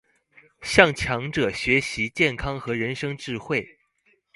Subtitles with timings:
[0.63, 3.77] 向強者學習健康和人生智慧